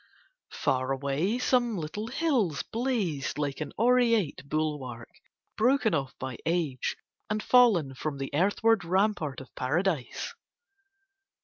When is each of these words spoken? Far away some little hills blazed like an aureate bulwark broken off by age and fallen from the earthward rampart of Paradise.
Far 0.55 0.91
away 0.91 1.37
some 1.37 1.77
little 1.77 2.07
hills 2.07 2.63
blazed 2.63 3.37
like 3.37 3.61
an 3.61 3.71
aureate 3.77 4.49
bulwark 4.49 5.11
broken 5.55 5.93
off 5.93 6.17
by 6.17 6.37
age 6.43 6.97
and 7.29 7.43
fallen 7.43 7.93
from 7.93 8.17
the 8.17 8.33
earthward 8.33 8.83
rampart 8.83 9.39
of 9.41 9.53
Paradise. 9.53 10.33